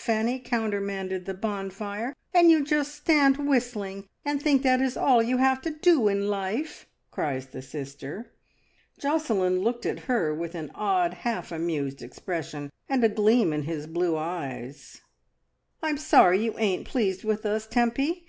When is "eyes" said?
14.16-15.02